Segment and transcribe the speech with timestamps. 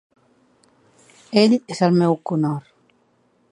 [1.43, 2.75] Ell és el meu conhort.